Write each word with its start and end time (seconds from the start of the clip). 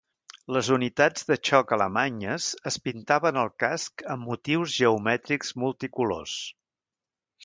Les 0.55 0.69
unitats 0.75 1.25
de 1.31 1.35
xoc 1.49 1.73
alemanyes 1.77 2.47
es 2.71 2.77
pintaven 2.87 3.37
el 3.41 3.51
casc 3.63 4.03
amb 4.15 4.27
motius 4.31 4.73
geomètrics 4.81 5.53
multicolors. 5.65 6.35